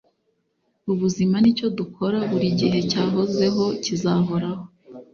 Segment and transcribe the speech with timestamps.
[0.91, 4.63] Ubuzima nicyo dukora, burigihe cyahozeho, kizahoraho.”